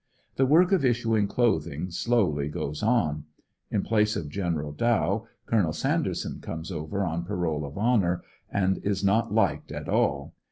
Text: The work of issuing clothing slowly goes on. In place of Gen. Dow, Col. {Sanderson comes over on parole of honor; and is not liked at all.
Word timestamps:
The 0.35 0.47
work 0.47 0.71
of 0.71 0.83
issuing 0.83 1.27
clothing 1.27 1.91
slowly 1.91 2.49
goes 2.49 2.81
on. 2.81 3.25
In 3.69 3.83
place 3.83 4.15
of 4.15 4.29
Gen. 4.29 4.73
Dow, 4.75 5.27
Col. 5.45 5.73
{Sanderson 5.73 6.39
comes 6.41 6.71
over 6.71 7.03
on 7.05 7.23
parole 7.23 7.63
of 7.67 7.77
honor; 7.77 8.23
and 8.49 8.79
is 8.79 9.03
not 9.03 9.31
liked 9.31 9.71
at 9.71 9.87
all. 9.87 10.33